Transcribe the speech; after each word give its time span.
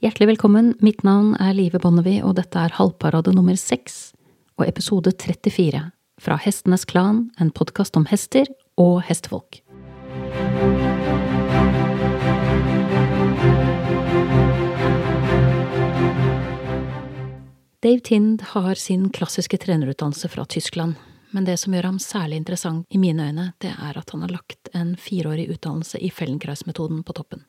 Hjertelig 0.00 0.30
velkommen, 0.30 0.70
mitt 0.80 1.02
navn 1.04 1.34
er 1.36 1.52
Live 1.52 1.76
Bonnevie, 1.82 2.22
og 2.24 2.38
dette 2.38 2.56
er 2.56 2.72
halvparade 2.72 3.34
nummer 3.36 3.58
seks 3.60 4.14
og 4.56 4.64
episode 4.64 5.12
34 5.12 5.82
fra 6.24 6.38
Hestenes 6.40 6.86
Klan, 6.88 7.26
en 7.36 7.50
podkast 7.52 7.98
om 8.00 8.06
hester 8.08 8.48
og 8.80 9.02
hestefolk. 9.04 9.58
Dave 17.84 18.00
Tind 18.00 18.40
har 18.56 18.80
sin 18.80 19.10
klassiske 19.12 19.60
trenerutdannelse 19.60 20.32
fra 20.32 20.48
Tyskland, 20.48 20.96
men 21.36 21.44
det 21.44 21.60
som 21.60 21.76
gjør 21.76 21.92
ham 21.92 22.00
særlig 22.00 22.40
interessant 22.40 22.88
i 22.88 23.04
mine 23.04 23.28
øyne, 23.28 23.50
det 23.60 23.76
er 23.76 24.00
at 24.00 24.16
han 24.16 24.24
har 24.24 24.32
lagt 24.32 24.72
en 24.72 24.96
fireårig 24.96 25.50
utdannelse 25.52 26.00
i 26.00 26.08
Fellenkreis-metoden 26.08 27.04
på 27.04 27.20
toppen. 27.20 27.44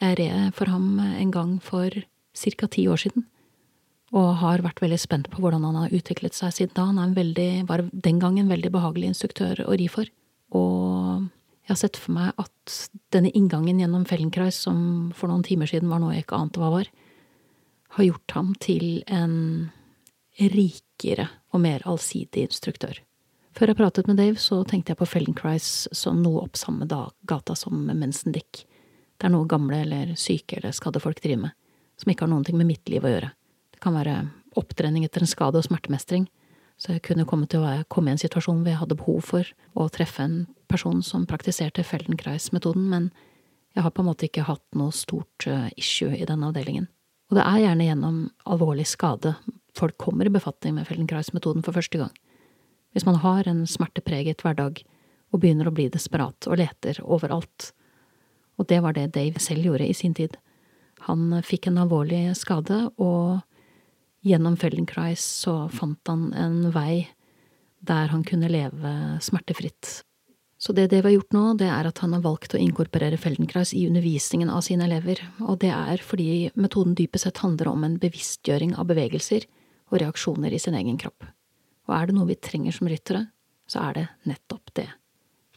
Jeg 0.00 0.16
red 0.16 0.54
for 0.56 0.70
ham 0.72 0.96
en 1.00 1.30
gang 1.34 1.58
for 1.60 1.92
ca. 1.92 2.66
ti 2.66 2.86
år 2.88 3.02
siden, 3.02 3.26
og 4.16 4.28
har 4.40 4.62
vært 4.64 4.80
veldig 4.80 4.98
spent 4.98 5.28
på 5.30 5.42
hvordan 5.42 5.66
han 5.68 5.76
har 5.76 5.92
utviklet 5.94 6.34
seg 6.34 6.54
siden 6.56 6.74
da. 6.74 6.86
Han 6.88 7.14
veldig, 7.14 7.66
var 7.68 7.84
den 7.92 8.18
gang 8.18 8.38
en 8.40 8.48
veldig 8.48 8.72
behagelig 8.72 9.12
instruktør 9.12 9.60
å 9.66 9.76
ri 9.76 9.90
for, 9.92 10.08
og 10.56 11.28
jeg 11.66 11.74
har 11.76 11.82
sett 11.84 12.00
for 12.00 12.16
meg 12.16 12.32
at 12.40 12.78
denne 13.14 13.30
inngangen 13.36 13.78
gjennom 13.78 14.06
Fellenkreis, 14.08 14.56
som 14.64 15.12
for 15.14 15.30
noen 15.30 15.44
timer 15.46 15.70
siden 15.70 15.92
var 15.92 16.00
noe 16.02 16.16
jeg 16.16 16.24
ikke 16.24 16.40
ante 16.40 16.62
hva 16.62 16.72
var, 16.72 16.88
har 17.94 18.06
gjort 18.06 18.34
ham 18.34 18.54
til 18.62 19.04
en 19.06 19.70
rikere 20.40 21.28
og 21.52 21.62
mer 21.62 21.84
allsidig 21.86 22.48
instruktør. 22.48 22.98
Før 23.54 23.70
jeg 23.70 23.78
pratet 23.78 24.08
med 24.08 24.18
Dave, 24.18 24.38
så 24.38 24.62
tenkte 24.64 24.94
jeg 24.94 25.00
på 25.00 25.08
Fellenkreis 25.10 25.90
som 25.94 26.22
noe 26.22 26.46
opp 26.46 26.58
samme 26.58 26.86
gata 26.88 27.56
som 27.58 27.82
Mensendick. 27.90 28.64
Det 29.20 29.28
er 29.28 29.34
noe 29.34 29.48
gamle 29.48 29.82
eller 29.84 30.14
syke 30.16 30.56
eller 30.58 30.72
skadde 30.72 31.02
folk 31.02 31.20
driver 31.20 31.44
med, 31.44 31.56
som 32.00 32.12
ikke 32.12 32.24
har 32.24 32.32
noen 32.32 32.46
ting 32.46 32.56
med 32.56 32.70
mitt 32.70 32.88
liv 32.88 33.04
å 33.04 33.12
gjøre. 33.12 33.32
Det 33.74 33.82
kan 33.84 33.96
være 33.98 34.14
opptrening 34.58 35.04
etter 35.04 35.24
en 35.24 35.30
skade 35.30 35.60
og 35.60 35.66
smertemestring, 35.66 36.24
så 36.80 36.94
jeg 36.94 37.04
kunne 37.04 37.26
komme 37.28 37.44
til 37.50 37.60
å 37.60 37.74
komme 37.92 38.08
i 38.08 38.16
en 38.16 38.22
situasjon 38.22 38.62
hvor 38.62 38.72
jeg 38.72 38.80
hadde 38.80 38.96
behov 38.96 39.20
for 39.28 39.50
å 39.76 39.90
treffe 39.92 40.24
en 40.24 40.38
person 40.72 41.02
som 41.04 41.26
praktiserte 41.28 41.84
Feldenkrais-metoden, 41.84 42.86
men 42.88 43.10
jeg 43.76 43.84
har 43.84 43.92
på 43.92 44.00
en 44.00 44.08
måte 44.08 44.26
ikke 44.26 44.48
hatt 44.48 44.64
noe 44.74 44.94
stort 44.96 45.46
eh, 45.46 45.68
issue 45.78 46.16
i 46.16 46.24
denne 46.26 46.48
avdelingen. 46.48 46.88
Og 47.30 47.36
det 47.36 47.44
er 47.44 47.60
gjerne 47.66 47.86
gjennom 47.86 48.22
alvorlig 48.48 48.88
skade 48.88 49.36
folk 49.76 49.98
kommer 49.98 50.26
i 50.26 50.32
befatning 50.32 50.74
med 50.78 50.88
Feldenkrais-metoden 50.88 51.62
for 51.66 51.76
første 51.76 52.00
gang. 52.00 52.14
Hvis 52.90 53.06
man 53.06 53.20
har 53.22 53.46
en 53.46 53.66
smertepreget 53.70 54.42
hverdag 54.42 54.80
og 55.30 55.42
begynner 55.42 55.68
å 55.70 55.74
bli 55.74 55.86
desperat 55.92 56.48
og 56.50 56.58
leter 56.58 56.98
overalt. 57.04 57.70
Og 58.58 58.66
det 58.68 58.80
var 58.84 58.96
det 58.96 59.12
Dave 59.14 59.40
selv 59.42 59.68
gjorde 59.68 59.88
i 59.88 59.96
sin 59.96 60.14
tid. 60.14 60.36
Han 61.06 61.40
fikk 61.46 61.70
en 61.70 61.80
alvorlig 61.80 62.36
skade, 62.36 62.82
og 63.00 63.40
gjennom 64.26 64.58
Feldenkrais 64.60 65.22
så 65.44 65.64
fant 65.72 66.00
han 66.10 66.28
en 66.36 66.68
vei 66.74 67.08
der 67.80 68.12
han 68.12 68.24
kunne 68.26 68.50
leve 68.52 68.92
smertefritt 69.24 70.02
så 70.60 70.74
det 70.76 70.90
Dave 70.92 71.08
har 71.08 71.14
gjort 71.14 71.32
nå, 71.32 71.42
det 71.56 71.70
er 71.72 71.86
at 71.88 72.02
han 72.04 72.12
har 72.12 72.20
valgt 72.20 72.52
å 72.52 72.60
inkorporere 72.60 73.16
Feldenkrais 73.16 73.72
i 73.72 73.86
undervisningen 73.88 74.50
av 74.52 74.60
sine 74.66 74.84
elever, 74.84 75.22
og 75.40 75.56
det 75.62 75.70
er 75.72 76.02
fordi 76.04 76.50
metoden 76.52 76.92
dypest 76.98 77.24
sett 77.24 77.40
handler 77.40 77.70
om 77.70 77.86
en 77.86 77.96
bevisstgjøring 78.02 78.74
av 78.76 78.90
bevegelser 78.90 79.46
og 79.88 80.02
reaksjoner 80.02 80.52
i 80.52 80.60
sin 80.60 80.76
egen 80.76 81.00
kropp. 81.00 81.24
Og 81.88 81.96
er 81.96 82.10
det 82.10 82.16
noe 82.18 82.28
vi 82.28 82.36
trenger 82.36 82.76
som 82.76 82.92
ryttere, 82.92 83.24
så 83.64 83.86
er 83.86 83.96
det 83.96 84.04
nettopp 84.28 84.74
det. 84.76 84.84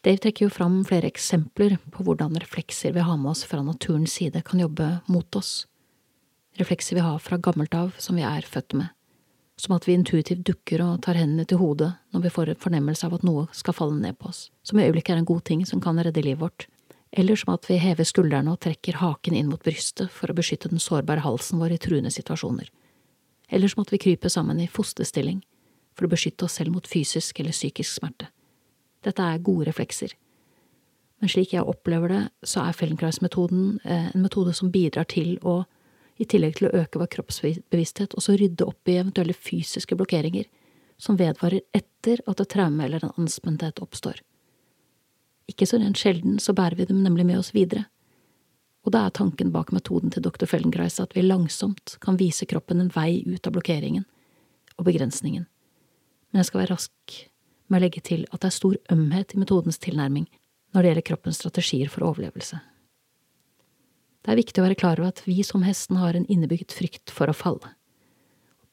Dave 0.04 0.20
trekker 0.20 0.46
jo 0.48 0.52
fram 0.52 0.82
flere 0.88 1.08
eksempler 1.08 1.78
på 1.94 2.04
hvordan 2.04 2.36
reflekser 2.44 2.92
vi 2.96 3.06
har 3.08 3.20
med 3.20 3.32
oss 3.32 3.46
fra 3.48 3.62
naturens 3.64 4.18
side 4.20 4.42
kan 4.44 4.60
jobbe 4.60 4.90
mot 5.08 5.40
oss. 5.40 5.64
Reflekser 6.60 7.00
vi 7.00 7.06
har 7.06 7.24
fra 7.24 7.40
gammelt 7.40 7.74
av, 7.74 7.96
som 7.98 8.20
vi 8.20 8.28
er 8.28 8.44
født 8.44 8.76
med 8.78 8.92
som 9.64 9.76
at 9.76 9.88
vi 9.88 9.96
intuitivt 9.96 10.46
dukker 10.48 10.82
og 10.84 11.02
tar 11.06 11.18
hendene 11.20 11.46
til 11.48 11.62
hodet 11.62 11.92
når 12.14 12.26
vi 12.26 12.32
får 12.36 12.52
en 12.52 12.62
fornemmelse 12.66 13.08
av 13.08 13.18
at 13.18 13.26
noe 13.28 13.46
skal 13.56 13.76
falle 13.78 14.00
ned 14.00 14.18
på 14.20 14.32
oss, 14.32 14.48
som 14.66 14.80
i 14.80 14.86
øyeblikket 14.88 15.16
er 15.16 15.22
en 15.22 15.30
god 15.30 15.44
ting 15.50 15.64
som 15.70 15.82
kan 15.84 16.00
redde 16.00 16.24
livet 16.26 16.42
vårt, 16.42 16.68
eller 17.14 17.38
som 17.40 17.54
at 17.54 17.70
vi 17.70 17.78
hever 17.82 18.08
skuldrene 18.08 18.52
og 18.52 18.62
trekker 18.66 19.00
haken 19.02 19.38
inn 19.38 19.52
mot 19.52 19.64
brystet 19.64 20.12
for 20.12 20.32
å 20.32 20.38
beskytte 20.38 20.72
den 20.72 20.82
sårbare 20.82 21.24
halsen 21.24 21.62
vår 21.62 21.78
i 21.78 21.82
truende 21.82 22.12
situasjoner, 22.14 22.70
eller 23.54 23.72
som 23.72 23.86
at 23.86 23.94
vi 23.94 24.02
kryper 24.02 24.34
sammen 24.34 24.62
i 24.64 24.70
fosterstilling 24.70 25.44
for 25.94 26.08
å 26.08 26.14
beskytte 26.16 26.48
oss 26.48 26.58
selv 26.58 26.74
mot 26.74 26.90
fysisk 26.90 27.40
eller 27.40 27.54
psykisk 27.54 28.02
smerte. 28.02 28.32
Dette 29.04 29.24
er 29.24 29.44
gode 29.44 29.68
reflekser. 29.70 30.16
Men 31.22 31.32
slik 31.32 31.54
jeg 31.56 31.64
opplever 31.64 32.12
det, 32.12 32.24
så 32.44 32.66
er 32.66 32.76
Feldenkrais-metoden 32.76 33.80
eh, 33.84 34.10
en 34.12 34.26
metode 34.26 34.56
som 34.56 34.72
bidrar 34.74 35.08
til 35.12 35.38
å 35.42 35.62
i 36.22 36.28
tillegg 36.30 36.60
til 36.60 36.68
å 36.68 36.76
øke 36.84 37.00
vår 37.02 37.10
kroppsbevissthet, 37.16 38.14
også 38.14 38.36
rydde 38.38 38.68
opp 38.68 38.90
i 38.90 39.00
eventuelle 39.00 39.34
fysiske 39.34 39.98
blokkeringer 39.98 40.46
som 41.02 41.18
vedvarer 41.18 41.64
etter 41.76 42.22
at 42.30 42.44
et 42.44 42.52
traume 42.54 42.86
eller 42.86 43.04
en 43.04 43.16
anspenthet 43.24 43.82
oppstår. 43.84 44.22
Ikke 45.50 45.68
så 45.68 45.80
rent 45.82 46.00
sjelden 46.00 46.38
så 46.40 46.56
bærer 46.56 46.80
vi 46.80 46.88
dem 46.92 47.02
nemlig 47.04 47.26
med 47.28 47.42
oss 47.42 47.52
videre, 47.56 47.88
og 48.84 48.94
da 48.96 49.06
er 49.08 49.16
tanken 49.16 49.52
bak 49.52 49.72
metoden 49.72 50.12
til 50.12 50.24
dr. 50.26 50.46
Feldenkrais 50.50 51.00
at 51.00 51.16
vi 51.16 51.24
langsomt 51.24 51.98
kan 52.04 52.20
vise 52.20 52.48
kroppen 52.50 52.84
en 52.84 52.92
vei 52.94 53.24
ut 53.26 53.48
av 53.48 53.56
blokkeringen 53.56 54.06
og 54.78 54.88
begrensningen, 54.88 55.48
men 56.32 56.42
jeg 56.42 56.52
skal 56.52 56.64
være 56.64 56.76
rask 56.76 57.20
med 57.74 57.82
å 57.82 57.86
legge 57.88 58.04
til 58.06 58.28
at 58.30 58.44
det 58.44 58.52
er 58.52 58.56
stor 58.56 58.78
ømhet 58.94 59.34
i 59.34 59.42
metodens 59.42 59.82
tilnærming 59.82 60.28
når 60.74 60.80
det 60.80 60.92
gjelder 60.92 61.08
kroppens 61.10 61.42
strategier 61.42 61.90
for 61.90 62.06
overlevelse. 62.06 62.60
Det 64.24 64.32
er 64.32 64.40
viktig 64.40 64.62
å 64.62 64.68
være 64.68 64.80
klar 64.80 65.02
over 65.02 65.12
at 65.12 65.24
vi 65.26 65.42
som 65.44 65.66
hesten 65.66 65.98
har 66.00 66.16
en 66.16 66.28
innebygd 66.32 66.72
frykt 66.72 67.12
for 67.12 67.28
å 67.28 67.36
falle. 67.36 67.74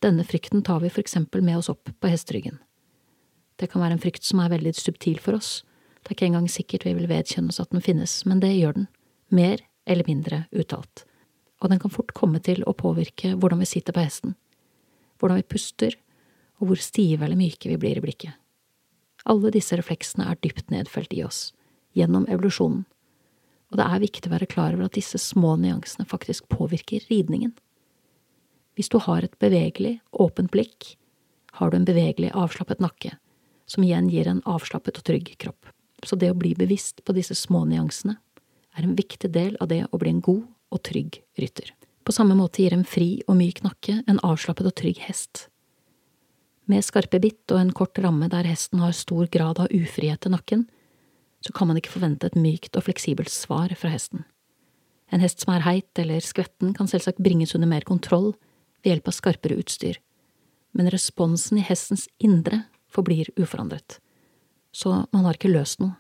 Denne 0.05 0.25
frykten 0.25 0.63
tar 0.65 0.79
vi 0.85 0.93
for 0.93 1.03
eksempel 1.03 1.43
med 1.45 1.59
oss 1.59 1.69
opp 1.73 1.91
på 1.91 2.13
hesteryggen. 2.13 2.61
Det 3.61 3.69
kan 3.73 3.83
være 3.83 3.99
en 3.99 4.05
frykt 4.05 4.25
som 4.25 4.41
er 4.41 4.53
veldig 4.53 4.73
subtil 4.79 5.19
for 5.21 5.37
oss, 5.37 5.65
det 6.01 6.15
er 6.15 6.17
ikke 6.17 6.29
engang 6.31 6.49
sikkert 6.49 6.87
vi 6.89 6.95
vil 6.97 7.11
vedkjenne 7.11 7.53
oss 7.53 7.61
at 7.61 7.73
den 7.75 7.85
finnes, 7.85 8.23
men 8.25 8.41
det 8.41 8.55
gjør 8.55 8.79
den, 8.79 8.87
mer 9.29 9.61
eller 9.91 10.07
mindre 10.09 10.45
uttalt, 10.51 11.05
og 11.61 11.73
den 11.73 11.81
kan 11.83 11.93
fort 11.93 12.15
komme 12.17 12.41
til 12.43 12.65
å 12.65 12.77
påvirke 12.77 13.35
hvordan 13.37 13.61
vi 13.61 13.69
sitter 13.69 13.95
på 13.97 14.05
hesten, 14.07 14.37
hvordan 15.21 15.43
vi 15.43 15.49
puster, 15.53 15.97
og 16.61 16.71
hvor 16.71 16.81
stive 16.81 17.27
eller 17.27 17.39
myke 17.39 17.69
vi 17.69 17.79
blir 17.81 18.01
i 18.01 18.05
blikket. 18.05 18.37
Alle 19.25 19.53
disse 19.53 19.77
refleksene 19.77 20.29
er 20.31 20.41
dypt 20.41 20.71
nedfelt 20.73 21.13
i 21.13 21.25
oss, 21.25 21.51
gjennom 21.97 22.27
evolusjonen 22.31 22.87
og 23.71 23.79
det 23.79 23.87
er 23.87 24.03
viktig 24.03 24.29
å 24.29 24.35
være 24.35 24.51
klar 24.51 24.75
over 24.75 24.89
at 24.89 24.97
disse 24.99 25.19
små 25.23 25.55
nyansene 25.61 26.07
faktisk 26.11 26.49
påvirker 26.51 27.07
ridningen. 27.11 27.53
Hvis 28.75 28.91
du 28.91 28.99
har 29.03 29.23
et 29.23 29.37
bevegelig, 29.43 29.99
åpent 30.11 30.51
blikk, 30.51 30.97
har 31.59 31.71
du 31.71 31.79
en 31.79 31.87
bevegelig, 31.87 32.33
avslappet 32.35 32.83
nakke, 32.83 33.15
som 33.71 33.85
igjen 33.87 34.09
gir 34.11 34.31
en 34.31 34.43
avslappet 34.49 34.99
og 34.99 35.07
trygg 35.07 35.35
kropp. 35.43 35.71
Så 36.03 36.17
det 36.19 36.33
å 36.33 36.39
bli 36.39 36.55
bevisst 36.59 37.05
på 37.05 37.15
disse 37.15 37.37
små 37.39 37.63
nyansene 37.69 38.17
er 38.79 38.87
en 38.87 38.97
viktig 38.99 39.31
del 39.35 39.57
av 39.61 39.69
det 39.71 39.85
å 39.91 40.01
bli 40.01 40.15
en 40.17 40.25
god 40.25 40.47
og 40.71 40.83
trygg 40.87 41.21
rytter. 41.39 41.71
På 42.07 42.15
samme 42.15 42.35
måte 42.35 42.65
gir 42.65 42.75
en 42.75 42.87
fri 42.89 43.21
og 43.29 43.37
myk 43.39 43.63
nakke 43.67 44.01
en 44.09 44.23
avslappet 44.27 44.67
og 44.67 44.75
trygg 44.81 45.03
hest. 45.05 45.50
Med 46.69 46.85
skarpe 46.85 47.21
bitt 47.23 47.51
og 47.53 47.61
en 47.61 47.73
kort 47.73 47.99
ramme 48.03 48.29
der 48.31 48.49
hesten 48.49 48.83
har 48.83 48.93
stor 48.97 49.31
grad 49.33 49.63
av 49.63 49.73
ufrihet 49.73 50.21
til 50.21 50.35
nakken, 50.35 50.67
så 51.41 51.55
kan 51.57 51.71
man 51.71 51.81
ikke 51.81 51.95
forvente 51.95 52.29
et 52.29 52.37
mykt 52.37 52.77
og 52.77 52.85
fleksibelt 52.85 53.33
svar 53.33 53.73
fra 53.79 53.93
hesten. 53.95 54.27
En 55.11 55.23
hest 55.25 55.43
som 55.43 55.55
er 55.55 55.65
heit 55.65 55.99
eller 55.99 56.23
skvetten, 56.23 56.75
kan 56.77 56.89
selvsagt 56.91 57.23
bringes 57.23 57.55
under 57.57 57.71
mer 57.71 57.87
kontroll 57.89 58.35
ved 58.83 58.93
hjelp 58.93 59.09
av 59.11 59.17
skarpere 59.17 59.59
utstyr, 59.59 59.99
men 60.77 60.91
responsen 60.93 61.59
i 61.59 61.65
hestens 61.67 62.07
indre 62.23 62.65
forblir 62.93 63.33
uforandret. 63.41 63.99
Så 64.73 64.93
man 65.11 65.27
har 65.27 65.39
ikke 65.39 65.51
løst 65.51 65.81
noe, 65.83 65.97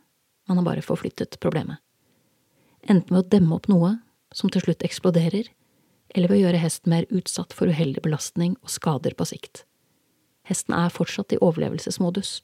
man 0.47 0.61
har 0.61 0.67
bare 0.67 0.85
forflyttet 0.85 1.41
problemet. 1.43 1.81
Enten 2.87 3.17
ved 3.17 3.25
å 3.25 3.31
demme 3.33 3.57
opp 3.57 3.67
noe 3.71 3.97
som 4.35 4.51
til 4.53 4.63
slutt 4.63 4.85
eksploderer, 4.87 5.51
eller 6.15 6.31
ved 6.31 6.41
å 6.41 6.45
gjøre 6.45 6.63
hesten 6.63 6.93
mer 6.93 7.09
utsatt 7.11 7.55
for 7.55 7.71
uheldig 7.71 8.03
belastning 8.05 8.57
og 8.63 8.73
skader 8.73 9.15
på 9.19 9.27
sikt. 9.31 9.65
Hesten 10.51 10.75
er 10.75 10.91
fortsatt 10.91 11.33
i 11.33 11.39
overlevelsesmodus, 11.39 12.41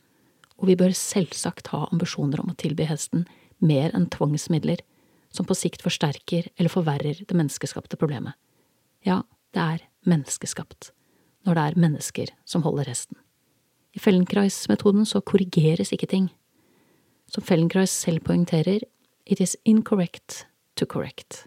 og 0.56 0.70
vi 0.70 0.76
bør 0.78 0.94
selvsagt 0.96 1.72
ha 1.74 1.84
ambisjoner 1.90 2.40
om 2.40 2.52
å 2.52 2.58
tilby 2.58 2.86
hesten 2.88 3.26
mer 3.58 3.90
enn 3.96 4.06
tvangsmidler 4.12 4.82
som 5.34 5.48
på 5.48 5.56
sikt 5.58 5.82
forsterker 5.84 6.48
eller 6.56 6.72
forverrer 6.72 7.20
det 7.26 7.36
menneskeskapte 7.36 7.98
problemet. 8.00 8.36
Ja, 9.04 9.24
det 9.52 9.62
er 9.62 9.84
menneskeskapt, 10.08 10.92
når 11.46 11.58
det 11.58 11.64
er 11.64 11.80
mennesker 11.82 12.32
som 12.48 12.64
holder 12.64 12.88
hesten. 12.88 13.18
I 13.96 14.00
Fellenkreis-metoden 14.02 15.06
så 15.08 15.22
korrigeres 15.24 15.92
ikke 15.94 16.08
ting. 16.10 16.30
Som 17.32 17.44
Fellenkreis 17.44 17.90
selv 17.90 18.24
poengterer, 18.28 18.84
it 19.26 19.40
is 19.40 19.56
incorrect 19.64 20.44
to 20.76 20.86
correct. 20.86 21.46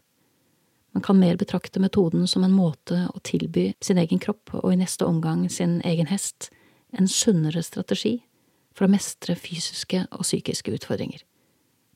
Man 0.99 1.03
kan 1.03 1.19
mer 1.19 1.37
betrakte 1.37 1.79
metoden 1.79 2.27
som 2.27 2.43
en 2.43 2.51
måte 2.51 3.05
å 3.15 3.21
tilby 3.23 3.69
sin 3.79 4.01
egen 4.01 4.19
kropp 4.19 4.51
og 4.57 4.73
i 4.73 4.79
neste 4.81 5.05
omgang 5.07 5.45
sin 5.47 5.77
egen 5.87 6.09
hest 6.11 6.49
en 6.91 7.07
sunnere 7.07 7.63
strategi 7.63 8.17
for 8.75 8.83
å 8.83 8.91
mestre 8.91 9.37
fysiske 9.39 10.01
og 10.09 10.25
psykiske 10.27 10.73
utfordringer, 10.75 11.21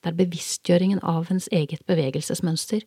der 0.08 0.16
bevisstgjøringen 0.16 1.04
av 1.04 1.28
ens 1.36 1.50
eget 1.52 1.84
bevegelsesmønster 1.92 2.86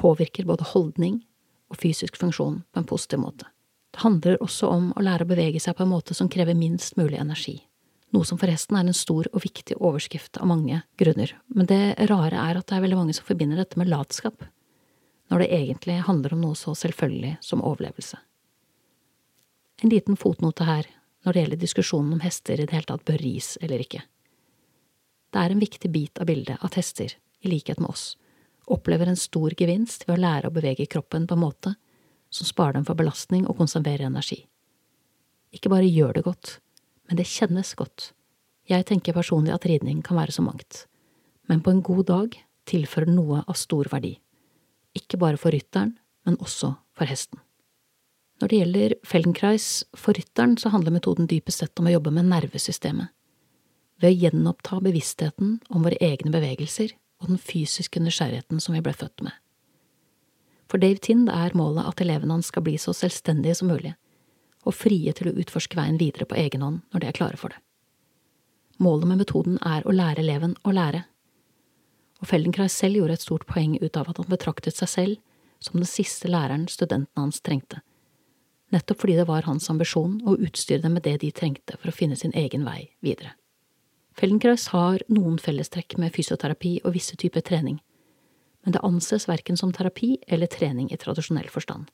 påvirker 0.00 0.48
både 0.48 0.70
holdning 0.70 1.20
og 1.68 1.76
fysisk 1.84 2.16
funksjon 2.16 2.62
på 2.64 2.80
en 2.80 2.88
positiv 2.88 3.20
måte. 3.26 3.52
Det 3.92 4.00
handler 4.00 4.40
også 4.40 4.72
om 4.72 4.90
å 4.96 5.04
lære 5.04 5.28
å 5.28 5.32
bevege 5.34 5.60
seg 5.60 5.76
på 5.76 5.84
en 5.84 5.92
måte 5.92 6.16
som 6.16 6.32
krever 6.32 6.56
minst 6.56 6.96
mulig 6.96 7.20
energi, 7.20 7.58
noe 8.16 8.24
som 8.24 8.40
forresten 8.40 8.80
er 8.80 8.88
en 8.88 8.96
stor 8.96 9.28
og 9.34 9.44
viktig 9.44 9.76
overskrift 9.76 10.40
av 10.40 10.48
mange 10.48 10.80
grunner, 10.96 11.36
men 11.52 11.68
det 11.68 11.84
rare 12.08 12.48
er 12.48 12.56
at 12.56 12.72
det 12.72 12.80
er 12.80 12.88
veldig 12.88 13.02
mange 13.04 13.20
som 13.20 13.28
forbinder 13.28 13.60
dette 13.60 13.76
med 13.76 13.92
latskap, 13.92 14.48
når 15.32 15.44
det 15.44 15.52
egentlig 15.56 16.00
handler 16.06 16.34
om 16.34 16.42
noe 16.44 16.58
så 16.58 16.74
selvfølgelig 16.76 17.36
som 17.44 17.62
overlevelse. 17.64 18.18
En 19.82 19.90
liten 19.90 20.16
fotnote 20.16 20.66
her 20.68 20.88
når 21.24 21.32
det 21.32 21.44
gjelder 21.44 21.62
diskusjonen 21.62 22.16
om 22.16 22.24
hester 22.24 22.60
i 22.60 22.66
det 22.66 22.76
hele 22.76 22.88
tatt 22.88 23.04
bør 23.08 23.20
ris 23.22 23.54
eller 23.62 23.82
ikke. 23.82 24.02
Det 25.32 25.40
er 25.40 25.54
en 25.54 25.62
viktig 25.62 25.90
bit 25.90 26.20
av 26.20 26.28
bildet 26.28 26.60
at 26.62 26.76
hester, 26.78 27.16
i 27.44 27.50
likhet 27.50 27.80
med 27.80 27.90
oss, 27.90 28.14
opplever 28.70 29.08
en 29.10 29.18
stor 29.18 29.52
gevinst 29.58 30.06
ved 30.06 30.16
å 30.16 30.22
lære 30.22 30.48
å 30.48 30.54
bevege 30.54 30.86
kroppen 30.88 31.26
på 31.28 31.36
en 31.36 31.42
måte 31.42 31.74
som 32.32 32.48
sparer 32.48 32.78
dem 32.78 32.86
for 32.86 32.96
belastning 32.98 33.48
og 33.48 33.58
konserverer 33.58 34.06
energi. 34.06 34.44
Ikke 35.54 35.72
bare 35.72 35.88
gjør 35.90 36.16
det 36.16 36.24
godt, 36.26 36.58
men 37.08 37.18
det 37.18 37.28
kjennes 37.30 37.74
godt. 37.78 38.12
Jeg 38.70 38.86
tenker 38.88 39.16
personlig 39.16 39.52
at 39.54 39.66
ridning 39.68 40.00
kan 40.02 40.16
være 40.18 40.32
så 40.34 40.44
mangt, 40.44 40.86
men 41.50 41.60
på 41.60 41.74
en 41.74 41.82
god 41.84 42.06
dag 42.08 42.38
tilfører 42.70 43.12
noe 43.12 43.42
av 43.44 43.58
stor 43.60 43.90
verdi, 43.92 44.14
ikke 44.96 45.18
bare 45.20 45.40
for 45.40 45.54
rytteren, 45.54 45.96
men 46.24 46.38
også 46.40 46.74
for 46.96 47.10
hesten. 47.10 47.40
Når 48.42 48.50
det 48.50 48.58
gjelder 48.58 48.94
Feldenkreis 49.06 49.68
for 49.96 50.16
rytteren, 50.16 50.56
så 50.58 50.72
handler 50.74 50.94
metoden 50.94 51.28
dypest 51.30 51.62
sett 51.62 51.80
om 51.80 51.86
å 51.88 51.94
jobbe 51.94 52.12
med 52.14 52.28
nervesystemet. 52.32 53.12
Ved 54.02 54.10
å 54.10 54.20
gjenoppta 54.24 54.80
bevisstheten 54.82 55.58
om 55.70 55.86
våre 55.86 56.00
egne 56.02 56.32
bevegelser 56.34 56.96
og 57.22 57.30
den 57.30 57.38
fysiske 57.38 58.02
nysgjerrigheten 58.02 58.60
som 58.60 58.74
vi 58.74 58.82
ble 58.84 58.94
født 58.96 59.22
med. 59.22 59.36
For 60.70 60.82
Dave 60.82 60.98
Tind 60.98 61.30
er 61.30 61.54
målet 61.54 61.86
at 61.86 62.02
elevene 62.02 62.34
hans 62.34 62.50
skal 62.50 62.64
bli 62.66 62.74
så 62.80 62.94
selvstendige 62.96 63.54
som 63.60 63.70
mulig, 63.70 63.94
og 64.64 64.74
frie 64.74 65.12
til 65.14 65.30
å 65.30 65.36
utforske 65.38 65.78
veien 65.78 66.00
videre 66.00 66.26
på 66.26 66.38
egen 66.40 66.64
hånd 66.64 66.82
når 66.90 67.04
de 67.04 67.10
er 67.10 67.16
klare 67.16 67.38
for 67.38 67.54
det. 67.54 67.60
Målet 68.82 69.06
med 69.06 69.20
metoden 69.22 69.60
er 69.62 69.86
å 69.86 69.94
lære 69.94 70.24
eleven 70.24 70.56
å 70.66 70.72
lære, 70.74 71.04
og 72.24 72.30
Feldenkrais 72.30 72.72
selv 72.72 72.96
gjorde 72.96 73.18
et 73.18 73.24
stort 73.24 73.44
poeng 73.44 73.74
ut 73.82 73.96
av 74.00 74.08
at 74.08 74.16
han 74.16 74.30
betraktet 74.30 74.78
seg 74.78 74.88
selv 74.88 75.64
som 75.64 75.76
den 75.76 75.88
siste 75.88 76.30
læreren 76.32 76.64
studentene 76.72 77.20
hans 77.20 77.42
trengte, 77.44 77.82
nettopp 78.72 79.02
fordi 79.02 79.18
det 79.18 79.26
var 79.28 79.44
hans 79.44 79.68
ambisjon 79.68 80.22
å 80.24 80.38
utstyre 80.38 80.80
dem 80.86 80.96
med 80.96 81.04
det 81.04 81.18
de 81.20 81.32
trengte 81.36 81.76
for 81.76 81.92
å 81.92 81.96
finne 81.96 82.16
sin 82.16 82.32
egen 82.32 82.64
vei 82.64 82.94
videre. 83.04 83.34
Feldenkrais 84.16 84.70
har 84.72 85.04
noen 85.12 85.36
fellestrekk 85.42 85.98
med 86.00 86.14
fysioterapi 86.16 86.78
og 86.84 86.96
visse 86.96 87.18
typer 87.20 87.44
trening, 87.44 87.76
men 88.64 88.72
det 88.72 88.84
anses 88.86 89.28
verken 89.28 89.60
som 89.60 89.74
terapi 89.76 90.14
eller 90.24 90.48
trening 90.48 90.88
i 90.88 91.00
tradisjonell 91.00 91.50
forstand. 91.52 91.90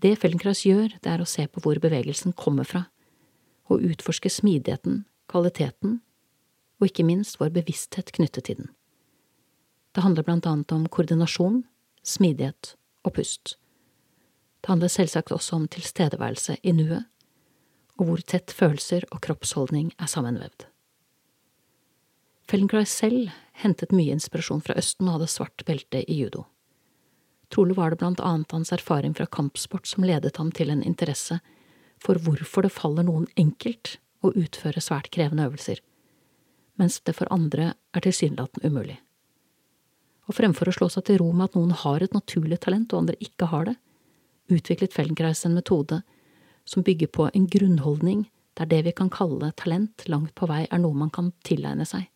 Det 0.00 0.16
Feldenkrais 0.16 0.64
gjør, 0.64 0.96
det 0.96 1.12
er 1.12 1.20
å 1.20 1.28
se 1.28 1.44
på 1.44 1.60
hvor 1.60 1.76
bevegelsen 1.82 2.32
kommer 2.32 2.64
fra, 2.64 2.86
og 3.68 3.84
utforske 3.84 4.32
smidigheten, 4.32 5.04
kvaliteten 5.28 6.00
og 6.80 6.88
ikke 6.88 7.04
minst 7.04 7.36
vår 7.36 7.52
bevissthet 7.60 8.14
knyttet 8.16 8.48
til 8.48 8.62
den. 8.62 8.70
Det 9.94 10.04
handler 10.04 10.26
blant 10.26 10.46
annet 10.46 10.72
om 10.72 10.86
koordinasjon, 10.88 11.62
smidighet 12.06 12.74
og 13.04 13.16
pust. 13.16 13.56
Det 14.60 14.70
handler 14.70 14.92
selvsagt 14.92 15.32
også 15.34 15.56
om 15.56 15.68
tilstedeværelse 15.68 16.58
i 16.62 16.74
nuet, 16.76 17.08
og 17.98 18.06
hvor 18.08 18.22
tett 18.22 18.52
følelser 18.54 19.06
og 19.10 19.22
kroppsholdning 19.24 19.90
er 19.98 20.08
sammenvevd. 20.08 20.66
Feldenkrais 22.50 22.92
selv 23.02 23.30
hentet 23.62 23.92
mye 23.94 24.14
inspirasjon 24.16 24.62
fra 24.64 24.74
Østen 24.80 25.08
og 25.08 25.18
hadde 25.18 25.30
svart 25.30 25.64
belte 25.68 26.02
i 26.02 26.16
judo. 26.22 26.46
Trolig 27.50 27.76
var 27.76 27.90
det 27.90 28.00
blant 28.00 28.22
annet 28.22 28.52
hans 28.54 28.72
erfaring 28.74 29.14
fra 29.14 29.26
kampsport 29.26 29.86
som 29.90 30.06
ledet 30.06 30.36
ham 30.38 30.52
til 30.54 30.70
en 30.70 30.82
interesse 30.86 31.40
for 32.00 32.18
hvorfor 32.22 32.66
det 32.66 32.72
faller 32.74 33.06
noen 33.06 33.26
enkelt 33.38 33.98
å 34.24 34.32
utføre 34.32 34.82
svært 34.82 35.10
krevende 35.14 35.48
øvelser, 35.48 35.80
mens 36.78 37.00
det 37.04 37.16
for 37.18 37.30
andre 37.34 37.74
er 37.94 38.04
tilsynelatende 38.06 38.70
umulig. 38.70 38.98
Og 40.30 40.36
fremfor 40.36 40.70
å 40.70 40.74
slå 40.76 40.86
seg 40.94 41.08
til 41.08 41.18
ro 41.18 41.32
med 41.34 41.50
at 41.50 41.56
noen 41.58 41.72
har 41.74 42.04
et 42.04 42.14
naturlig 42.14 42.60
talent 42.62 42.92
og 42.94 43.02
andre 43.02 43.18
ikke 43.18 43.48
har 43.50 43.66
det, 43.66 43.74
utviklet 44.50 44.94
Feldenkreis 44.94 45.42
en 45.46 45.56
metode 45.58 46.04
som 46.68 46.84
bygger 46.86 47.10
på 47.10 47.26
en 47.34 47.48
grunnholdning 47.50 48.28
der 48.58 48.68
det 48.70 48.84
vi 48.86 48.92
kan 48.94 49.10
kalle 49.10 49.50
talent 49.58 50.04
langt 50.06 50.34
på 50.38 50.46
vei 50.50 50.62
er 50.68 50.82
noe 50.82 50.94
man 50.94 51.10
kan 51.10 51.32
tilegne 51.46 51.86
seg. 51.88 52.06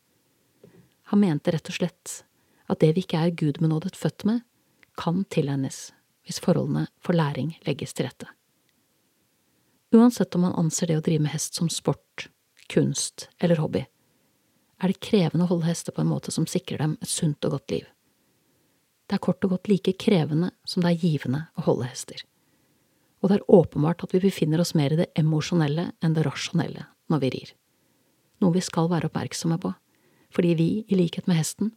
Han 1.10 1.22
mente 1.24 1.50
rett 1.54 1.70
og 1.70 1.78
slett 1.78 2.14
at 2.70 2.80
det 2.80 2.92
vi 2.94 3.02
ikke 3.04 3.20
er 3.20 3.34
gudbenådet 3.34 3.96
født 3.98 4.26
med, 4.28 4.44
kan 4.94 5.24
tilegnes 5.26 5.88
hvis 6.24 6.38
forholdene 6.40 6.86
for 7.04 7.18
læring 7.18 7.56
legges 7.66 7.92
til 7.92 8.06
rette. 8.06 8.28
Uansett 9.94 10.34
om 10.38 10.46
man 10.46 10.56
anser 10.58 10.90
det 10.90 11.00
å 11.00 11.04
drive 11.04 11.26
med 11.26 11.34
hest 11.34 11.58
som 11.58 11.68
sport, 11.70 12.28
kunst 12.70 13.28
eller 13.38 13.60
hobby, 13.60 13.84
er 14.82 14.90
det 14.90 15.02
krevende 15.04 15.46
å 15.46 15.52
holde 15.52 15.68
hester 15.68 15.94
på 15.94 16.02
en 16.02 16.10
måte 16.10 16.32
som 16.34 16.46
sikrer 16.50 16.80
dem 16.82 16.96
et 17.00 17.10
sunt 17.10 17.44
og 17.46 17.58
godt 17.58 17.74
liv. 17.74 17.90
Det 19.06 19.18
er 19.18 19.24
kort 19.24 19.44
og 19.44 19.56
godt 19.56 19.68
like 19.68 19.92
krevende 20.00 20.50
som 20.64 20.82
det 20.82 20.94
er 20.94 21.04
givende 21.04 21.42
å 21.58 21.66
holde 21.66 21.88
hester. 21.90 22.24
Og 23.20 23.30
det 23.30 23.38
er 23.38 23.50
åpenbart 23.56 24.04
at 24.04 24.12
vi 24.14 24.22
befinner 24.24 24.60
oss 24.60 24.74
mer 24.76 24.92
i 24.92 25.00
det 25.00 25.10
emosjonelle 25.18 25.90
enn 26.04 26.16
det 26.16 26.24
rasjonelle 26.26 26.86
når 27.12 27.22
vi 27.22 27.32
rir, 27.34 27.50
noe 28.40 28.54
vi 28.54 28.62
skal 28.64 28.88
være 28.92 29.10
oppmerksomme 29.10 29.60
på 29.60 29.74
fordi 30.34 30.54
vi, 30.58 30.68
i 30.90 30.96
likhet 30.98 31.28
med 31.30 31.38
hesten, 31.38 31.68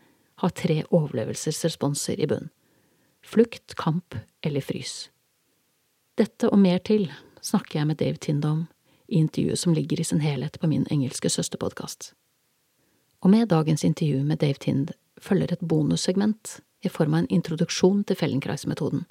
har 0.42 0.50
tre 0.50 0.80
overlevelsesresponser 0.90 2.18
i 2.18 2.26
bunn– 2.26 2.50
flukt, 3.22 3.76
kamp 3.78 4.16
eller 4.42 4.66
frys. 4.66 5.12
Dette 6.18 6.50
og 6.50 6.58
mer 6.64 6.82
til 6.82 7.06
snakker 7.46 7.80
jeg 7.80 7.90
med 7.90 8.00
Dave 8.02 8.18
Tind 8.18 8.46
om 8.50 8.64
i 9.08 9.20
intervjuet 9.22 9.62
som 9.62 9.76
ligger 9.78 10.02
i 10.02 10.08
sin 10.10 10.24
helhet 10.24 10.58
på 10.60 10.70
min 10.72 10.88
engelske 10.90 11.30
søsterpodkast. 11.30 12.16
Og 13.22 13.30
med 13.30 13.50
dagens 13.54 13.84
intervju 13.86 14.24
med 14.24 14.42
Dave 14.42 14.58
Tind 14.62 14.90
følger 15.22 15.54
et 15.54 15.62
bonussegment 15.62 16.58
i 16.86 16.90
form 16.90 17.16
av 17.16 17.24
en 17.24 17.32
introduksjon 17.40 18.04
til 18.08 18.20
Fellenkreis-metoden, 18.20 19.06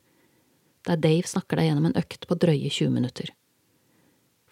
der 0.87 1.01
Dave 1.03 1.27
snakker 1.27 1.59
deg 1.59 1.71
gjennom 1.71 1.89
en 1.89 1.99
økt 1.99 2.29
på 2.29 2.39
drøye 2.39 2.71
20 2.71 2.93
minutter. 2.95 3.33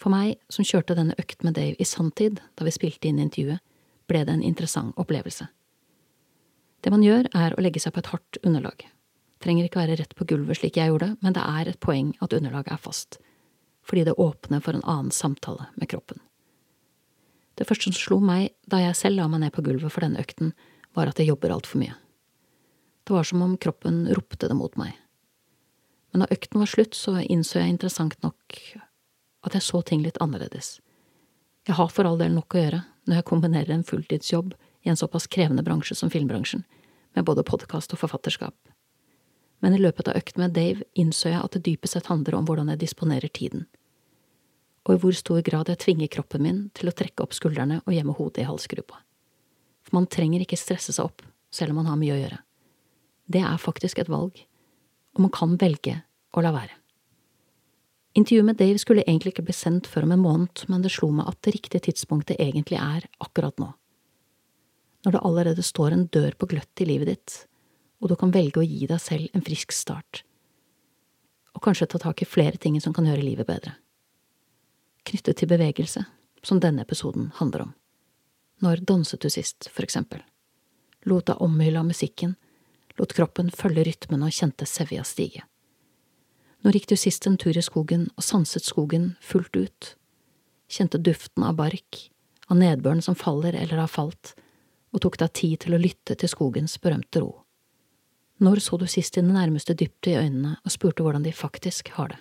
For 0.01 0.11
meg, 0.11 0.41
som 0.51 0.67
kjørte 0.67 0.97
denne 0.99 1.15
økt 1.21 1.45
med 1.47 1.55
Dave 1.55 1.79
i 1.79 1.87
sanntid 1.87 2.41
da 2.59 2.67
vi 2.67 2.75
spilte 2.75 3.09
inn 3.09 3.23
intervjuet, 3.23 3.63
ble 4.11 4.25
det 4.27 4.35
en 4.35 4.43
interessant 4.45 4.99
opplevelse. 5.01 5.47
Det 6.85 6.93
man 6.93 7.05
gjør, 7.05 7.31
er 7.33 7.55
å 7.55 7.63
legge 7.65 7.81
seg 7.81 7.95
på 7.95 8.03
et 8.03 8.11
hardt 8.13 8.41
underlag. 8.43 8.85
Trenger 9.41 9.69
ikke 9.69 9.81
være 9.81 9.97
rett 10.01 10.13
på 10.19 10.27
gulvet 10.29 10.59
slik 10.59 10.77
jeg 10.77 10.91
gjorde, 10.91 11.15
men 11.25 11.37
det 11.37 11.45
er 11.45 11.71
et 11.71 11.81
poeng 11.81 12.13
at 12.21 12.35
underlaget 12.37 12.75
er 12.75 12.83
fast, 12.83 13.19
fordi 13.85 14.05
det 14.09 14.19
åpner 14.21 14.61
for 14.65 14.77
en 14.77 14.85
annen 14.85 15.15
samtale 15.15 15.71
med 15.79 15.89
kroppen. 15.95 16.21
Det 17.55 17.67
første 17.69 17.89
som 17.89 17.97
slo 17.97 18.19
meg 18.21 18.51
da 18.69 18.83
jeg 18.83 18.99
selv 18.99 19.21
la 19.21 19.29
meg 19.31 19.45
ned 19.45 19.55
på 19.55 19.63
gulvet 19.65 19.93
for 19.95 20.05
denne 20.05 20.21
økten, 20.21 20.53
var 20.95 21.09
at 21.09 21.21
jeg 21.21 21.31
jobber 21.31 21.55
altfor 21.55 21.81
mye. 21.81 21.95
Det 23.05 23.13
var 23.13 23.27
som 23.29 23.43
om 23.43 23.57
kroppen 23.61 24.07
ropte 24.15 24.49
det 24.49 24.57
mot 24.57 24.77
meg. 24.81 24.95
Men 26.13 26.23
da 26.25 26.31
økten 26.31 26.63
var 26.63 26.71
slutt, 26.71 26.95
så 26.95 27.19
innså 27.21 27.59
jeg 27.61 27.75
interessant 27.75 28.17
nok 28.23 28.59
at 29.45 29.57
jeg 29.57 29.67
så 29.67 29.83
ting 29.83 30.05
litt 30.05 30.21
annerledes. 30.25 30.79
Jeg 31.69 31.77
har 31.77 31.91
for 31.93 32.09
all 32.09 32.21
del 32.21 32.33
nok 32.37 32.55
å 32.55 32.61
gjøre 32.61 32.81
når 33.05 33.19
jeg 33.19 33.29
kombinerer 33.29 33.75
en 33.75 33.85
fulltidsjobb 33.85 34.55
i 34.85 34.93
en 34.93 35.01
såpass 35.01 35.27
krevende 35.27 35.65
bransje 35.65 35.97
som 35.97 36.13
filmbransjen, 36.13 36.65
med 37.15 37.27
både 37.29 37.45
podkast 37.45 37.93
og 37.93 38.01
forfatterskap. 38.01 38.57
Men 39.61 39.77
i 39.77 39.81
løpet 39.81 40.09
av 40.09 40.17
økten 40.19 40.45
med 40.45 40.57
Dave 40.57 40.85
innså 40.95 41.31
jeg 41.31 41.41
at 41.41 41.57
det 41.57 41.65
dypest 41.69 41.97
sett 41.97 42.11
handler 42.13 42.37
om 42.39 42.49
hvordan 42.49 42.73
jeg 42.73 42.83
disponerer 42.85 43.33
tiden, 43.33 43.67
og 44.85 44.97
i 44.97 45.01
hvor 45.01 45.17
stor 45.17 45.41
grad 45.45 45.71
jeg 45.73 45.81
tvinger 45.81 46.11
kroppen 46.13 46.45
min 46.45 46.65
til 46.77 46.91
å 46.91 46.97
trekke 46.97 47.25
opp 47.25 47.37
skuldrene 47.37 47.81
og 47.85 47.95
gjemme 47.97 48.17
hodet 48.17 48.45
i 48.45 48.49
halsgropa. 48.49 49.01
For 49.85 49.97
man 49.97 50.09
trenger 50.09 50.45
ikke 50.45 50.61
stresse 50.61 50.93
seg 50.93 51.09
opp 51.09 51.25
selv 51.55 51.73
om 51.73 51.81
man 51.81 51.89
har 51.89 52.01
mye 52.01 52.17
å 52.17 52.21
gjøre. 52.21 52.41
Det 53.31 53.41
er 53.41 53.61
faktisk 53.61 54.01
et 54.01 54.11
valg, 54.13 54.41
og 55.15 55.23
man 55.25 55.33
kan 55.33 55.55
velge 55.61 56.01
å 56.35 56.43
la 56.45 56.53
være. 56.55 56.77
Intervjuet 58.15 58.47
med 58.47 58.59
Dave 58.61 58.79
skulle 58.79 59.03
egentlig 59.07 59.33
ikke 59.35 59.47
bli 59.49 59.57
sendt 59.57 59.89
før 59.91 60.07
om 60.07 60.13
en 60.15 60.23
måned, 60.23 60.67
men 60.71 60.85
det 60.85 60.93
slo 60.95 61.09
meg 61.11 61.31
at 61.31 61.41
det 61.43 61.57
riktige 61.57 61.83
tidspunktet 61.89 62.39
egentlig 62.39 62.79
er 62.79 63.09
akkurat 63.25 63.59
nå. 63.59 63.73
Når 65.05 65.17
det 65.17 65.23
allerede 65.27 65.65
står 65.67 65.97
en 65.97 66.07
dør 66.15 66.37
på 66.39 66.49
gløtt 66.53 66.83
i 66.85 66.87
livet 66.89 67.11
ditt, 67.11 67.39
og 67.99 68.13
du 68.13 68.17
kan 68.21 68.33
velge 68.35 68.63
å 68.63 68.67
gi 68.67 68.87
deg 68.87 69.03
selv 69.03 69.35
en 69.35 69.45
frisk 69.45 69.75
start, 69.75 70.23
og 71.55 71.63
kanskje 71.65 71.89
ta 71.91 72.01
tak 72.03 72.23
i 72.23 72.29
flere 72.29 72.61
ting 72.61 72.79
som 72.83 72.95
kan 72.95 73.07
gjøre 73.09 73.25
livet 73.25 73.49
bedre. 73.49 73.75
Knyttet 75.05 75.41
til 75.41 75.51
bevegelse, 75.51 76.05
som 76.45 76.61
denne 76.63 76.85
episoden 76.87 77.33
handler 77.41 77.67
om. 77.67 77.75
Når 78.63 78.85
danset 78.87 79.23
du 79.23 79.31
sist, 79.33 79.69
for 79.75 79.85
eksempel? 79.87 80.23
Lot 81.05 81.27
deg 81.29 81.43
omhylle 81.43 81.83
av 81.83 81.89
musikken, 81.91 82.37
lot 82.99 83.13
kroppen 83.17 83.51
følge 83.51 83.85
rytmen 83.89 84.23
og 84.23 84.33
kjente 84.35 84.67
sevja 84.69 85.05
stige. 85.07 85.45
Når 86.65 86.79
gikk 86.79 86.89
du 86.93 86.97
sist 86.97 87.27
en 87.29 87.37
tur 87.37 87.57
i 87.57 87.63
skogen 87.65 88.09
og 88.17 88.25
sanset 88.25 88.65
skogen 88.65 89.13
fullt 89.21 89.57
ut? 89.57 89.91
Kjente 90.71 90.97
duften 90.97 91.45
av 91.45 91.59
bark, 91.59 92.07
av 92.49 92.57
nedbøren 92.57 93.03
som 93.05 93.19
faller 93.19 93.57
eller 93.59 93.83
har 93.83 93.91
falt, 93.91 94.33
og 94.95 95.03
tok 95.05 95.19
deg 95.21 95.35
tid 95.37 95.57
til 95.65 95.77
å 95.77 95.83
lytte 95.83 96.17
til 96.17 96.31
skogens 96.31 96.79
berømte 96.81 97.21
ro. 97.21 97.33
Når 98.41 98.63
så 98.65 98.79
du 98.81 98.87
sist 98.91 99.15
dine 99.19 99.35
nærmeste 99.35 99.77
dypt 99.79 100.09
i 100.11 100.17
øynene 100.19 100.57
og 100.57 100.73
spurte 100.73 101.05
hvordan 101.05 101.27
de 101.27 101.35
faktisk 101.35 101.93
har 101.99 102.15
det? 102.15 102.21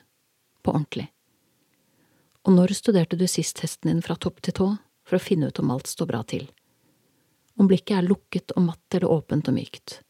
På 0.63 0.75
ordentlig. 0.75 1.07
Og 2.43 2.53
når 2.57 2.75
studerte 2.75 3.17
du 3.19 3.25
sist 3.27 3.63
hesten 3.63 3.89
din 3.89 4.03
fra 4.03 4.17
topp 4.19 4.41
til 4.43 4.55
tå 4.59 4.67
for 5.07 5.17
å 5.17 5.23
finne 5.23 5.49
ut 5.49 5.59
om 5.63 5.71
alt 5.73 5.87
står 5.87 6.09
bra 6.11 6.21
til? 6.27 6.49
Om 7.55 7.69
blikket 7.69 7.97
er 7.97 8.07
lukket 8.07 8.53
og 8.57 8.67
matt 8.67 8.97
eller 8.97 9.13
åpent 9.15 9.47
og 9.47 9.55
mykt? 9.55 10.01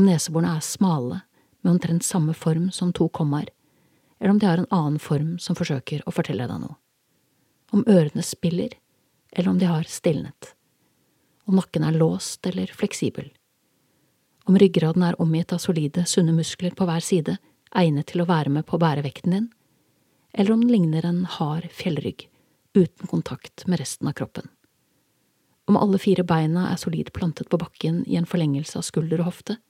Om 0.00 0.06
neseborene 0.08 0.54
er 0.56 0.62
smale, 0.64 1.16
med 1.60 1.74
omtrent 1.74 2.06
samme 2.06 2.32
form 2.32 2.70
som 2.72 2.88
to 2.96 3.10
kommaer, 3.12 3.50
eller 4.16 4.32
om 4.32 4.38
de 4.40 4.46
har 4.48 4.62
en 4.62 4.70
annen 4.72 4.96
form 4.96 5.34
som 5.36 5.58
forsøker 5.58 6.00
å 6.08 6.14
fortelle 6.16 6.46
deg 6.48 6.62
noe? 6.62 6.78
Om 7.76 7.84
ørene 7.84 8.24
spiller, 8.24 8.78
eller 9.36 9.52
om 9.52 9.60
de 9.60 9.68
har 9.68 9.84
stilnet? 9.92 10.54
Om 11.44 11.60
nakken 11.60 11.84
er 11.84 12.00
låst 12.00 12.48
eller 12.48 12.72
fleksibel? 12.72 13.28
Om 14.48 14.56
ryggraden 14.64 15.04
er 15.04 15.20
omgitt 15.20 15.52
av 15.52 15.60
solide, 15.60 16.08
sunne 16.08 16.32
muskler 16.32 16.72
på 16.72 16.88
hver 16.88 17.04
side, 17.04 17.36
egnet 17.76 18.08
til 18.08 18.24
å 18.24 18.30
være 18.32 18.56
med 18.56 18.64
på 18.64 18.80
å 18.80 18.84
bære 18.86 19.04
vekten 19.04 19.36
din, 19.36 19.52
eller 20.32 20.56
om 20.56 20.64
den 20.64 20.72
ligner 20.78 21.04
en 21.04 21.26
hard 21.28 21.68
fjellrygg, 21.76 22.30
uten 22.72 23.04
kontakt 23.04 23.68
med 23.68 23.84
resten 23.84 24.08
av 24.08 24.16
kroppen. 24.16 24.48
Om 25.68 25.76
alle 25.76 26.00
fire 26.00 26.24
beina 26.24 26.70
er 26.72 26.80
solid 26.80 27.12
plantet 27.12 27.52
på 27.52 27.60
bakken 27.60 28.06
i 28.08 28.16
en 28.16 28.24
forlengelse 28.24 28.80
av 28.80 28.88
skulder 28.88 29.20
og 29.20 29.34
hofte, 29.34 29.60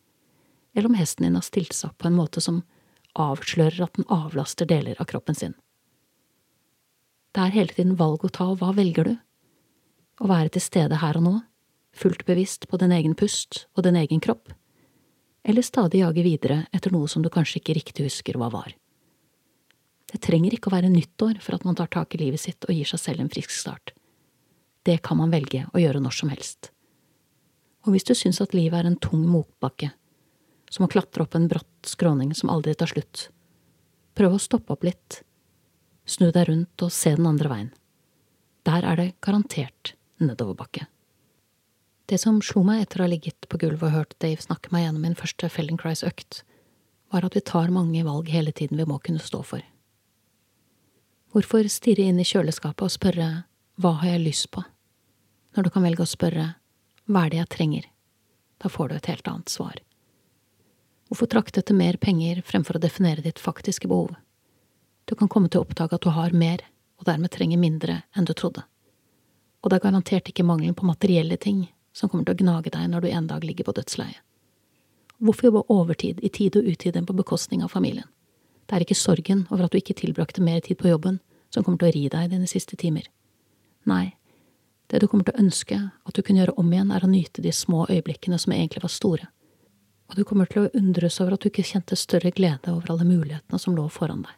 eller 0.75 0.91
om 0.91 0.99
hesten 0.99 1.27
din 1.27 1.39
har 1.39 1.47
stilt 1.47 1.75
seg 1.77 1.91
opp 1.91 1.99
på 2.03 2.11
en 2.11 2.19
måte 2.19 2.43
som 2.45 2.62
avslører 3.19 3.83
at 3.85 3.99
den 3.99 4.07
avlaster 4.12 4.69
deler 4.71 4.99
av 5.03 5.09
kroppen 5.11 5.35
sin. 5.35 5.57
Det 7.35 7.43
er 7.43 7.55
hele 7.55 7.75
tiden 7.75 7.99
valg 7.99 8.25
å 8.27 8.31
ta, 8.31 8.49
og 8.50 8.59
hva 8.62 8.73
velger 8.75 9.07
du? 9.07 9.15
Å 10.21 10.31
være 10.31 10.55
til 10.55 10.65
stede 10.65 10.99
her 11.03 11.19
og 11.19 11.27
nå, 11.27 11.35
fullt 11.97 12.25
bevisst 12.27 12.67
på 12.71 12.79
din 12.81 12.95
egen 12.95 13.15
pust 13.19 13.65
og 13.77 13.87
din 13.87 13.99
egen 13.99 14.23
kropp, 14.23 14.53
eller 15.47 15.65
stadig 15.65 16.03
jage 16.03 16.25
videre 16.27 16.65
etter 16.75 16.93
noe 16.95 17.09
som 17.09 17.23
du 17.23 17.31
kanskje 17.33 17.62
ikke 17.62 17.79
riktig 17.79 18.07
husker 18.07 18.39
hva 18.39 18.50
var. 18.53 18.75
Det 20.11 20.19
trenger 20.27 20.57
ikke 20.57 20.71
å 20.71 20.75
være 20.75 20.91
nyttår 20.91 21.39
for 21.43 21.55
at 21.55 21.65
man 21.65 21.79
tar 21.79 21.91
tak 21.91 22.15
i 22.15 22.21
livet 22.25 22.43
sitt 22.43 22.67
og 22.67 22.75
gir 22.75 22.89
seg 22.89 23.00
selv 23.00 23.23
en 23.23 23.31
frisk 23.33 23.55
start. 23.55 23.95
Det 24.83 24.99
kan 25.07 25.21
man 25.21 25.31
velge 25.31 25.67
å 25.71 25.81
gjøre 25.81 26.03
når 26.03 26.17
som 26.17 26.33
helst. 26.33 26.73
Og 27.87 27.95
hvis 27.95 28.07
du 28.09 28.12
syns 28.19 28.41
at 28.43 28.57
livet 28.57 28.81
er 28.81 28.91
en 28.91 28.99
tung 29.00 29.23
motbakke, 29.29 29.93
som 30.71 30.87
å 30.87 30.91
klatre 30.91 31.25
opp 31.25 31.35
en 31.37 31.49
bratt 31.50 31.91
skråning 31.91 32.33
som 32.37 32.53
aldri 32.53 32.77
tar 32.79 32.91
slutt, 32.93 33.29
prøv 34.15 34.37
å 34.37 34.43
stoppe 34.43 34.75
opp 34.75 34.87
litt, 34.87 35.21
snu 36.07 36.31
deg 36.31 36.49
rundt 36.49 36.85
og 36.87 36.95
se 36.95 37.12
den 37.17 37.29
andre 37.29 37.50
veien. 37.50 37.73
Der 38.67 38.87
er 38.87 38.99
det 38.99 39.09
garantert 39.25 39.95
nedoverbakke. 40.21 40.87
Det 42.11 42.19
som 42.19 42.41
slo 42.43 42.62
meg 42.67 42.85
etter 42.85 43.00
å 43.00 43.07
ha 43.07 43.11
ligget 43.12 43.47
på 43.49 43.59
gulvet 43.62 43.87
og 43.87 43.95
hørt 43.95 44.17
Dave 44.23 44.43
snakke 44.43 44.73
meg 44.75 44.87
gjennom 44.87 45.05
min 45.07 45.19
første 45.19 45.50
Feldenkrais-økt, 45.53 46.43
var 47.11 47.27
at 47.27 47.37
vi 47.39 47.43
tar 47.47 47.71
mange 47.75 48.03
valg 48.07 48.31
hele 48.31 48.53
tiden 48.55 48.79
vi 48.79 48.87
må 48.87 48.99
kunne 49.03 49.23
stå 49.23 49.43
for. 49.47 49.62
Hvorfor 51.31 51.67
stirre 51.71 52.09
inn 52.11 52.19
i 52.19 52.27
kjøleskapet 52.27 52.87
og 52.87 52.95
spørre 52.95 53.29
hva 53.81 53.95
har 54.03 54.17
jeg 54.17 54.25
lyst 54.25 54.50
på, 54.55 54.62
når 55.55 55.67
du 55.67 55.71
kan 55.75 55.87
velge 55.87 56.05
å 56.05 56.11
spørre 56.11 56.49
hva 57.11 57.25
er 57.27 57.33
det 57.33 57.41
jeg 57.41 57.53
trenger? 57.55 57.87
Da 58.62 58.71
får 58.71 58.91
du 58.91 58.97
et 58.97 59.09
helt 59.11 59.31
annet 59.31 59.50
svar. 59.50 59.79
Hvorfor 61.11 61.26
trakte 61.26 61.59
etter 61.59 61.75
mer 61.75 61.97
penger 61.99 62.38
fremfor 62.47 62.79
å 62.79 62.81
definere 62.83 63.25
ditt 63.25 63.40
faktiske 63.43 63.88
behov? 63.90 64.12
Du 65.11 65.17
kan 65.19 65.26
komme 65.26 65.49
til 65.50 65.59
å 65.59 65.64
oppdage 65.67 65.97
at 65.97 66.05
du 66.07 66.12
har 66.14 66.31
mer, 66.31 66.62
og 67.02 67.09
dermed 67.09 67.33
trenger 67.35 67.59
mindre 67.59 67.97
enn 68.14 68.29
du 68.29 68.31
trodde. 68.31 68.62
Og 69.59 69.73
det 69.73 69.81
er 69.81 69.87
garantert 69.88 70.31
ikke 70.31 70.47
mangelen 70.47 70.76
på 70.79 70.87
materielle 70.87 71.35
ting 71.35 71.64
som 71.93 72.09
kommer 72.09 72.29
til 72.29 72.37
å 72.37 72.43
gnage 72.45 72.71
deg 72.71 72.87
når 72.93 73.02
du 73.02 73.09
en 73.11 73.26
dag 73.26 73.43
ligger 73.43 73.67
på 73.67 73.75
dødsleiet. 73.81 74.23
Hvorfor 75.19 75.49
jobbe 75.49 75.64
overtid 75.75 76.23
i 76.23 76.31
tide 76.31 76.62
og 76.62 76.71
utide 76.71 77.02
på 77.02 77.19
bekostning 77.19 77.67
av 77.67 77.75
familien? 77.75 78.07
Det 78.71 78.79
er 78.79 78.87
ikke 78.87 78.97
sorgen 78.97 79.43
over 79.50 79.67
at 79.67 79.75
du 79.75 79.81
ikke 79.81 79.99
tilbrakte 79.99 80.47
mer 80.47 80.62
tid 80.62 80.79
på 80.79 80.88
jobben 80.93 81.19
som 81.50 81.67
kommer 81.67 81.83
til 81.83 81.90
å 81.90 81.97
ri 81.97 82.05
deg 82.12 82.31
dine 82.31 82.47
siste 82.47 82.79
timer. 82.79 83.11
Nei, 83.90 84.14
det 84.87 85.02
du 85.02 85.09
kommer 85.11 85.26
til 85.26 85.35
å 85.35 85.43
ønske 85.43 85.83
at 85.90 86.14
du 86.14 86.23
kunne 86.23 86.45
gjøre 86.45 86.55
om 86.55 86.71
igjen, 86.71 86.95
er 86.95 87.02
å 87.02 87.11
nyte 87.11 87.43
de 87.43 87.50
små 87.50 87.88
øyeblikkene 87.90 88.38
som 88.38 88.55
egentlig 88.55 88.87
var 88.87 88.95
store, 88.95 89.29
og 90.11 90.17
du 90.19 90.25
kommer 90.26 90.49
til 90.50 90.67
å 90.67 90.71
undres 90.75 91.21
over 91.23 91.37
at 91.37 91.45
du 91.45 91.49
ikke 91.52 91.62
kjente 91.67 91.97
større 91.99 92.33
glede 92.35 92.73
over 92.73 92.90
alle 92.90 93.07
mulighetene 93.07 93.61
som 93.62 93.76
lå 93.76 93.87
foran 93.95 94.25
deg. 94.26 94.33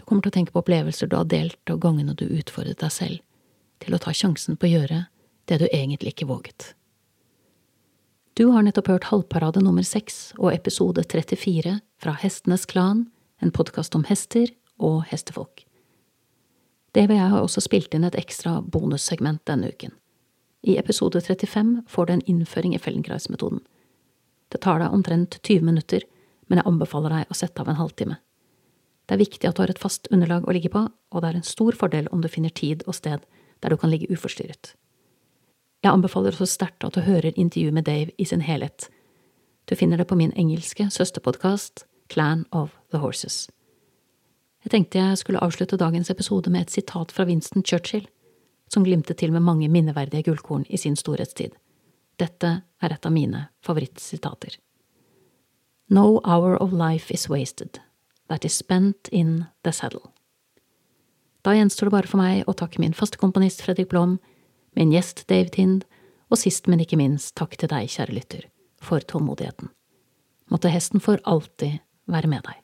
Du 0.00 0.06
kommer 0.08 0.24
til 0.24 0.32
å 0.32 0.36
tenke 0.38 0.54
på 0.54 0.62
opplevelser 0.62 1.10
du 1.10 1.18
har 1.18 1.28
delt, 1.28 1.60
og 1.68 1.82
gangene 1.84 2.14
du 2.16 2.24
utfordret 2.24 2.80
deg 2.80 2.94
selv 2.94 3.20
til 3.84 3.94
å 3.94 4.00
ta 4.00 4.14
sjansen 4.16 4.56
på 4.56 4.70
å 4.70 4.72
gjøre 4.72 5.00
det 5.50 5.58
du 5.60 5.66
egentlig 5.68 6.14
ikke 6.14 6.30
våget. 6.30 6.72
Du 8.32 8.46
har 8.54 8.64
nettopp 8.64 8.88
hørt 8.88 9.10
Halvparade 9.10 9.60
nummer 9.60 9.84
seks 9.84 10.32
og 10.38 10.54
episode 10.54 11.04
34 11.04 11.76
fra 12.00 12.14
Hestenes 12.16 12.64
Klan, 12.64 13.10
en 13.44 13.52
podkast 13.52 13.92
om 13.98 14.06
hester 14.08 14.48
og 14.80 15.02
hestefolk. 15.10 15.66
Det 16.96 17.04
jeg 17.04 17.28
har 17.34 17.42
også 17.42 17.60
spilt 17.64 17.92
inn 17.92 18.08
et 18.08 18.16
ekstra 18.16 18.62
bonussegment 18.64 19.44
denne 19.48 19.68
uken. 19.68 19.92
I 20.64 20.78
episode 20.78 21.20
35 21.20 21.82
får 21.88 22.06
du 22.06 22.12
en 22.14 22.24
innføring 22.32 22.74
i 22.74 22.80
Fellenkreis-metoden. 22.80 23.60
Det 24.52 24.60
tar 24.60 24.82
deg 24.82 24.92
omtrent 24.92 25.38
20 25.40 25.64
minutter, 25.64 26.04
men 26.48 26.60
jeg 26.60 26.68
anbefaler 26.68 27.16
deg 27.16 27.32
å 27.32 27.36
sette 27.38 27.62
av 27.62 27.70
en 27.72 27.80
halvtime. 27.80 28.18
Det 29.08 29.16
er 29.16 29.22
viktig 29.24 29.48
at 29.48 29.56
du 29.56 29.62
har 29.64 29.72
et 29.72 29.80
fast 29.80 30.10
underlag 30.12 30.44
å 30.46 30.52
ligge 30.54 30.70
på, 30.72 30.84
og 30.86 31.22
det 31.22 31.30
er 31.30 31.38
en 31.40 31.46
stor 31.46 31.76
fordel 31.76 32.10
om 32.12 32.20
du 32.22 32.28
finner 32.28 32.52
tid 32.52 32.84
og 32.86 32.96
sted 32.98 33.24
der 33.62 33.72
du 33.72 33.78
kan 33.80 33.90
ligge 33.92 34.10
uforstyrret. 34.12 34.74
Jeg 35.82 35.90
anbefaler 35.90 36.34
også 36.36 36.46
sterkt 36.46 36.84
at 36.86 36.94
du 36.94 37.02
hører 37.02 37.34
intervjuet 37.34 37.74
med 37.74 37.88
Dave 37.88 38.12
i 38.18 38.26
sin 38.28 38.44
helhet. 38.44 38.86
Du 39.66 39.74
finner 39.78 39.98
det 39.98 40.06
på 40.10 40.18
min 40.18 40.34
engelske 40.38 40.86
søsterpodkast 40.90 41.86
Clan 42.12 42.44
of 42.52 42.76
the 42.90 43.00
Horses. 43.02 43.48
Jeg 44.62 44.70
tenkte 44.70 45.00
jeg 45.00 45.18
skulle 45.18 45.42
avslutte 45.42 45.80
dagens 45.80 46.10
episode 46.10 46.50
med 46.50 46.68
et 46.68 46.74
sitat 46.74 47.10
fra 47.10 47.26
Winston 47.26 47.64
Churchill, 47.66 48.06
som 48.70 48.84
glimtet 48.84 49.18
til 49.18 49.32
med 49.32 49.42
mange 49.42 49.68
minneverdige 49.68 50.22
gullkorn 50.28 50.66
i 50.68 50.76
sin 50.76 50.96
storhetstid. 50.96 51.50
Dette 52.20 52.62
er 52.82 52.92
et 52.94 53.06
av 53.06 53.12
mine 53.12 53.46
favorittsitater. 53.64 54.58
No 55.92 56.20
hour 56.24 56.56
of 56.56 56.72
life 56.72 57.12
is 57.12 57.28
wasted, 57.28 57.80
that 58.28 58.44
is 58.44 58.56
spent 58.56 59.08
in 59.12 59.46
the 59.62 59.72
saddle. 59.72 60.12
Da 61.42 61.56
gjenstår 61.56 61.90
det 61.90 61.96
bare 61.96 62.08
for 62.08 62.22
meg 62.22 62.46
å 62.46 62.54
takke 62.54 62.80
min 62.80 62.94
faste 62.94 63.18
komponist 63.18 63.64
Fredrik 63.64 63.90
Blom, 63.90 64.18
min 64.78 64.92
gjest 64.94 65.26
Dave 65.28 65.50
Tind, 65.52 65.84
og 66.32 66.40
sist, 66.40 66.68
men 66.70 66.80
ikke 66.80 66.96
minst, 66.96 67.34
takk 67.36 67.58
til 67.60 67.68
deg, 67.68 67.90
kjære 67.92 68.16
lytter, 68.16 68.46
for 68.80 69.04
tålmodigheten. 69.04 69.68
Måtte 70.52 70.72
hesten 70.72 71.02
for 71.02 71.20
alltid 71.28 71.82
være 72.08 72.30
med 72.30 72.46
deg. 72.46 72.61